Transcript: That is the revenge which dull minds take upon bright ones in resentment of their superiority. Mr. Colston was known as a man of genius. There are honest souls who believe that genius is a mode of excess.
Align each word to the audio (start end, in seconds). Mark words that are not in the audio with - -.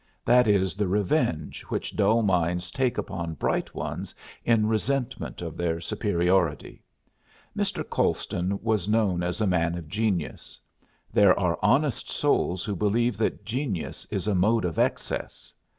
That 0.25 0.47
is 0.47 0.73
the 0.75 0.87
revenge 0.87 1.61
which 1.69 1.95
dull 1.95 2.23
minds 2.23 2.71
take 2.71 2.97
upon 2.97 3.35
bright 3.35 3.75
ones 3.75 4.15
in 4.43 4.65
resentment 4.65 5.43
of 5.43 5.55
their 5.55 5.79
superiority. 5.79 6.81
Mr. 7.55 7.87
Colston 7.87 8.57
was 8.63 8.89
known 8.89 9.21
as 9.21 9.41
a 9.41 9.45
man 9.45 9.77
of 9.77 9.87
genius. 9.87 10.59
There 11.13 11.39
are 11.39 11.59
honest 11.61 12.09
souls 12.09 12.63
who 12.65 12.75
believe 12.75 13.15
that 13.17 13.45
genius 13.45 14.07
is 14.09 14.27
a 14.27 14.33
mode 14.33 14.65
of 14.65 14.79
excess. 14.79 15.53